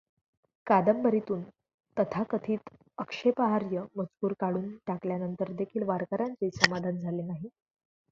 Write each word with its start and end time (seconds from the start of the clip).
कादंबरीतून 0.67 1.41
तथाकथित 1.97 2.69
आक्षेपार्ह 2.97 3.83
मजकूर 3.95 4.33
काढून 4.39 4.75
टाकल्यानंतर 4.87 5.51
देखील 5.53 5.83
वारकऱ्यांचे 5.83 6.49
समाधान 6.53 6.97
झाले 6.97 7.21
नाही. 7.23 7.49